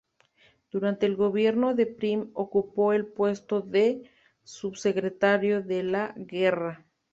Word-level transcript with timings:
Durante 0.71 1.05
el 1.05 1.15
gobierno 1.15 1.75
de 1.75 1.85
Prim 1.85 2.31
ocupó 2.33 2.91
el 2.91 3.05
puesto 3.05 3.61
de 3.61 4.09
Subsecretario 4.43 5.61
de 5.61 5.83
la 5.83 6.15
Guerra. 6.17 6.87